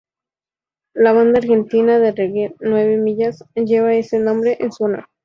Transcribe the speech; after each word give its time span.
La 0.95 1.11
banda 1.11 1.37
argentina 1.37 1.99
de 1.99 2.11
reggae 2.11 2.55
Nueve 2.59 2.97
Millas, 2.97 3.45
lleva 3.53 3.93
ese 3.93 4.17
nombre 4.17 4.57
en 4.59 4.71
su 4.71 4.85
honor. 4.85 5.05